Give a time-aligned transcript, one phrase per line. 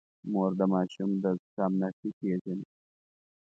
[0.31, 2.67] مور د ماشوم د زکام نښې پېژني.